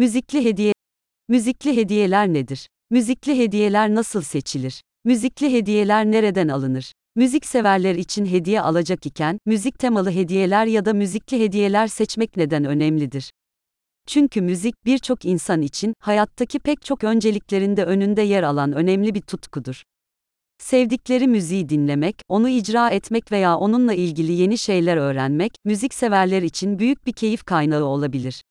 [0.00, 0.72] Müzikli hediye
[1.28, 2.68] Müzikli hediyeler nedir?
[2.90, 4.82] Müzikli hediyeler nasıl seçilir?
[5.04, 6.92] Müzikli hediyeler nereden alınır?
[7.16, 12.64] Müzik severler için hediye alacak iken, müzik temalı hediyeler ya da müzikli hediyeler seçmek neden
[12.64, 13.30] önemlidir?
[14.06, 19.82] Çünkü müzik birçok insan için hayattaki pek çok önceliklerinde önünde yer alan önemli bir tutkudur.
[20.58, 26.78] Sevdikleri müziği dinlemek, onu icra etmek veya onunla ilgili yeni şeyler öğrenmek, müzik severler için
[26.78, 28.42] büyük bir keyif kaynağı olabilir.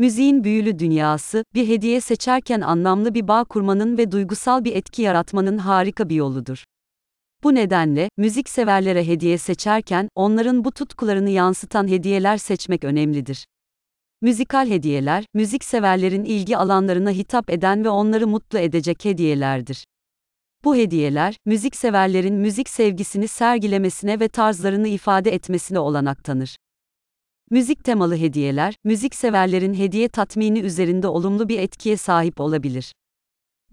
[0.00, 5.58] Müziğin büyülü dünyası, bir hediye seçerken anlamlı bir bağ kurmanın ve duygusal bir etki yaratmanın
[5.58, 6.64] harika bir yoludur.
[7.42, 13.46] Bu nedenle, müzik severlere hediye seçerken, onların bu tutkularını yansıtan hediyeler seçmek önemlidir.
[14.20, 19.84] Müzikal hediyeler, müzik severlerin ilgi alanlarına hitap eden ve onları mutlu edecek hediyelerdir.
[20.64, 26.56] Bu hediyeler, müzik severlerin müzik sevgisini sergilemesine ve tarzlarını ifade etmesine olanak tanır.
[27.52, 32.92] Müzik temalı hediyeler, müzik severlerin hediye tatmini üzerinde olumlu bir etkiye sahip olabilir.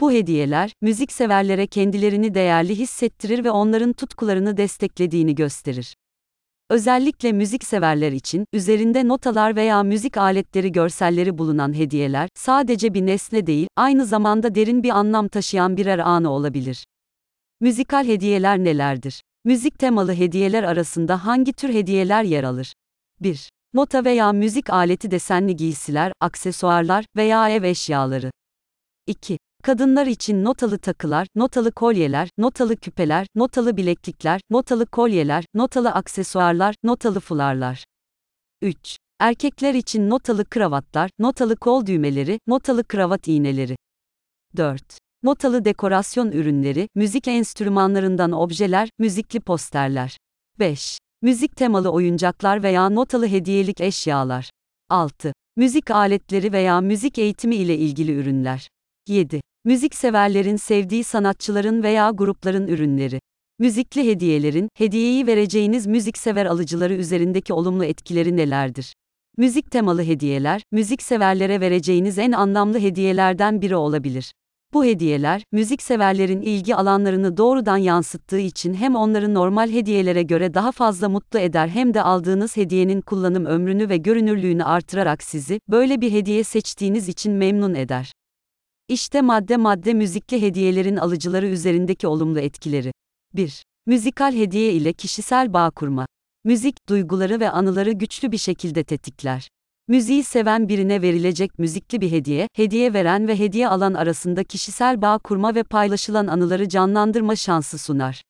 [0.00, 5.96] Bu hediyeler, müzik severlere kendilerini değerli hissettirir ve onların tutkularını desteklediğini gösterir.
[6.70, 13.46] Özellikle müzik severler için, üzerinde notalar veya müzik aletleri görselleri bulunan hediyeler, sadece bir nesne
[13.46, 16.84] değil, aynı zamanda derin bir anlam taşıyan birer anı olabilir.
[17.60, 19.22] Müzikal hediyeler nelerdir?
[19.44, 22.72] Müzik temalı hediyeler arasında hangi tür hediyeler yer alır?
[23.20, 23.48] 1.
[23.74, 28.30] Nota veya müzik aleti desenli giysiler, aksesuarlar veya ev eşyaları.
[29.06, 29.38] 2.
[29.62, 37.20] Kadınlar için notalı takılar, notalı kolyeler, notalı küpeler, notalı bileklikler, notalı kolyeler, notalı aksesuarlar, notalı
[37.20, 37.84] fularlar.
[38.62, 38.96] 3.
[39.20, 43.76] Erkekler için notalı kravatlar, notalı kol düğmeleri, notalı kravat iğneleri.
[44.56, 44.82] 4.
[45.22, 50.16] Notalı dekorasyon ürünleri, müzik enstrümanlarından objeler, müzikli posterler.
[50.58, 50.98] 5.
[51.22, 54.50] Müzik temalı oyuncaklar veya notalı hediyelik eşyalar.
[54.88, 55.32] 6.
[55.56, 58.68] Müzik aletleri veya müzik eğitimi ile ilgili ürünler.
[59.08, 59.40] 7.
[59.64, 63.20] Müzik severlerin sevdiği sanatçıların veya grupların ürünleri.
[63.58, 68.94] Müzikli hediyelerin, hediyeyi vereceğiniz müziksever alıcıları üzerindeki olumlu etkileri nelerdir?
[69.36, 74.32] Müzik temalı hediyeler, müzik severlere vereceğiniz en anlamlı hediyelerden biri olabilir.
[74.74, 80.72] Bu hediyeler, müzik severlerin ilgi alanlarını doğrudan yansıttığı için hem onları normal hediyelere göre daha
[80.72, 86.12] fazla mutlu eder hem de aldığınız hediyenin kullanım ömrünü ve görünürlüğünü artırarak sizi, böyle bir
[86.12, 88.12] hediye seçtiğiniz için memnun eder.
[88.88, 92.92] İşte madde madde müzikli hediyelerin alıcıları üzerindeki olumlu etkileri.
[93.34, 93.62] 1.
[93.86, 96.06] Müzikal hediye ile kişisel bağ kurma.
[96.44, 99.48] Müzik, duyguları ve anıları güçlü bir şekilde tetikler.
[99.88, 105.18] Müziği seven birine verilecek müzikli bir hediye, hediye veren ve hediye alan arasında kişisel bağ
[105.18, 108.22] kurma ve paylaşılan anıları canlandırma şansı sunar.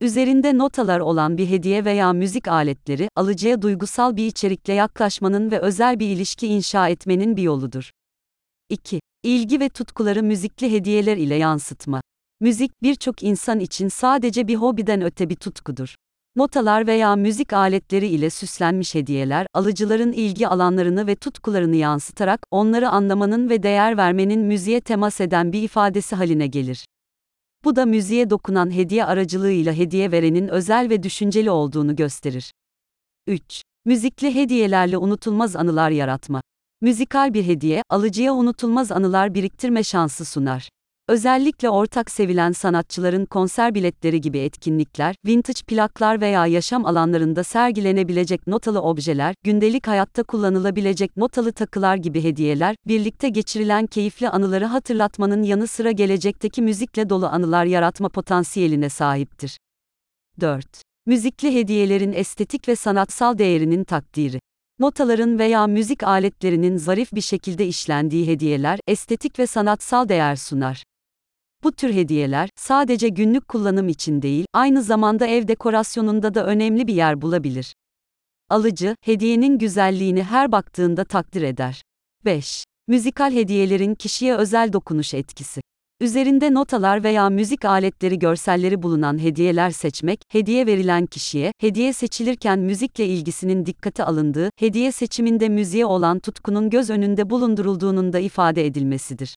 [0.00, 6.00] Üzerinde notalar olan bir hediye veya müzik aletleri, alıcıya duygusal bir içerikle yaklaşmanın ve özel
[6.00, 7.90] bir ilişki inşa etmenin bir yoludur.
[8.68, 9.00] 2.
[9.22, 12.00] İlgi ve tutkuları müzikli hediyeler ile yansıtma.
[12.40, 15.94] Müzik, birçok insan için sadece bir hobiden öte bir tutkudur.
[16.36, 23.50] Notalar veya müzik aletleri ile süslenmiş hediyeler, alıcıların ilgi alanlarını ve tutkularını yansıtarak, onları anlamanın
[23.50, 26.84] ve değer vermenin müziğe temas eden bir ifadesi haline gelir.
[27.64, 32.52] Bu da müziğe dokunan hediye aracılığıyla hediye verenin özel ve düşünceli olduğunu gösterir.
[33.26, 33.62] 3.
[33.84, 36.40] Müzikli hediyelerle unutulmaz anılar yaratma.
[36.80, 40.68] Müzikal bir hediye, alıcıya unutulmaz anılar biriktirme şansı sunar.
[41.10, 48.82] Özellikle ortak sevilen sanatçıların konser biletleri gibi etkinlikler, vintage plaklar veya yaşam alanlarında sergilenebilecek notalı
[48.82, 55.90] objeler, gündelik hayatta kullanılabilecek notalı takılar gibi hediyeler, birlikte geçirilen keyifli anıları hatırlatmanın yanı sıra
[55.90, 59.58] gelecekteki müzikle dolu anılar yaratma potansiyeline sahiptir.
[60.40, 60.66] 4.
[61.06, 64.40] Müzikli hediyelerin estetik ve sanatsal değerinin takdiri.
[64.78, 70.82] Notaların veya müzik aletlerinin zarif bir şekilde işlendiği hediyeler, estetik ve sanatsal değer sunar.
[71.64, 76.94] Bu tür hediyeler, sadece günlük kullanım için değil, aynı zamanda ev dekorasyonunda da önemli bir
[76.94, 77.74] yer bulabilir.
[78.50, 81.82] Alıcı, hediyenin güzelliğini her baktığında takdir eder.
[82.24, 82.64] 5.
[82.88, 85.60] Müzikal hediyelerin kişiye özel dokunuş etkisi.
[86.00, 93.06] Üzerinde notalar veya müzik aletleri görselleri bulunan hediyeler seçmek, hediye verilen kişiye, hediye seçilirken müzikle
[93.06, 99.34] ilgisinin dikkate alındığı, hediye seçiminde müziğe olan tutkunun göz önünde bulundurulduğunun da ifade edilmesidir.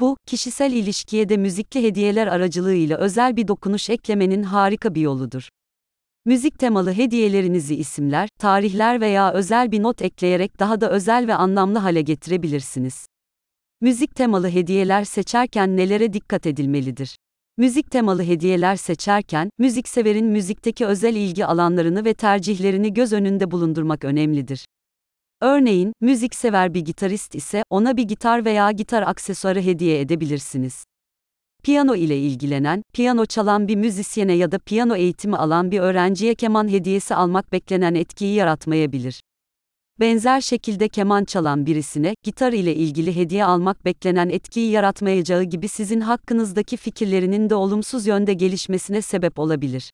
[0.00, 5.48] Bu, kişisel ilişkiye de müzikli hediyeler aracılığıyla özel bir dokunuş eklemenin harika bir yoludur.
[6.24, 11.78] Müzik temalı hediyelerinizi isimler, tarihler veya özel bir not ekleyerek daha da özel ve anlamlı
[11.78, 13.06] hale getirebilirsiniz.
[13.80, 17.16] Müzik temalı hediyeler seçerken nelere dikkat edilmelidir?
[17.56, 24.64] Müzik temalı hediyeler seçerken, müzikseverin müzikteki özel ilgi alanlarını ve tercihlerini göz önünde bulundurmak önemlidir.
[25.44, 30.84] Örneğin, müziksever bir gitarist ise ona bir gitar veya gitar aksesuarı hediye edebilirsiniz.
[31.62, 36.68] Piyano ile ilgilenen, piyano çalan bir müzisyene ya da piyano eğitimi alan bir öğrenciye keman
[36.68, 39.20] hediyesi almak beklenen etkiyi yaratmayabilir.
[40.00, 46.00] Benzer şekilde keman çalan birisine, gitar ile ilgili hediye almak beklenen etkiyi yaratmayacağı gibi sizin
[46.00, 49.90] hakkınızdaki fikirlerinin de olumsuz yönde gelişmesine sebep olabilir.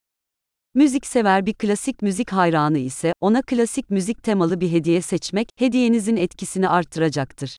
[0.75, 6.69] Müziksever bir klasik müzik hayranı ise, ona klasik müzik temalı bir hediye seçmek, hediyenizin etkisini
[6.69, 7.57] arttıracaktır.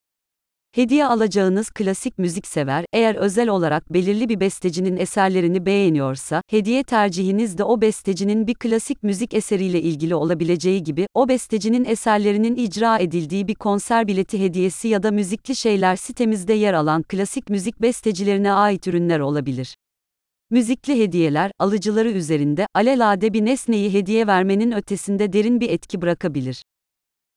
[0.76, 7.64] Hediye alacağınız klasik müziksever, eğer özel olarak belirli bir bestecinin eserlerini beğeniyorsa, hediye tercihiniz de
[7.64, 13.56] o bestecinin bir klasik müzik eseriyle ilgili olabileceği gibi, o bestecinin eserlerinin icra edildiği bir
[13.56, 19.20] konser bileti hediyesi ya da müzikli şeyler sitemizde yer alan klasik müzik bestecilerine ait ürünler
[19.20, 19.76] olabilir.
[20.52, 26.64] Müzikli hediyeler, alıcıları üzerinde, alelade bir nesneyi hediye vermenin ötesinde derin bir etki bırakabilir.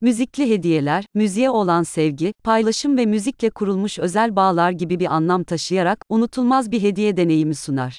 [0.01, 5.99] Müzikli hediyeler, müziğe olan sevgi, paylaşım ve müzikle kurulmuş özel bağlar gibi bir anlam taşıyarak,
[6.09, 7.99] unutulmaz bir hediye deneyimi sunar.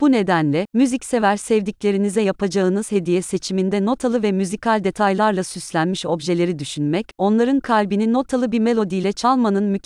[0.00, 7.60] Bu nedenle, müziksever sevdiklerinize yapacağınız hediye seçiminde notalı ve müzikal detaylarla süslenmiş objeleri düşünmek, onların
[7.60, 9.64] kalbini notalı bir melodiyle çalmanın